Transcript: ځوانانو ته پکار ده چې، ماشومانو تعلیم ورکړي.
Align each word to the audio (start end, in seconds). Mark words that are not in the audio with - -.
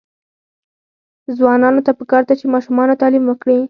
ځوانانو 1.37 1.81
ته 1.85 1.91
پکار 1.99 2.23
ده 2.27 2.33
چې، 2.39 2.45
ماشومانو 2.53 2.99
تعلیم 3.01 3.23
ورکړي. 3.27 3.57